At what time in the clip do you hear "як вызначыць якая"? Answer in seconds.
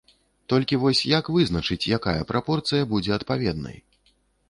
1.11-2.17